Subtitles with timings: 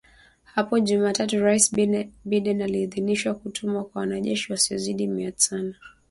[0.43, 1.73] Hapo Jumatatu Rais
[2.25, 5.73] Biden aliidhinisha kutumwa kwa wanajeshi wasiozidi mia tano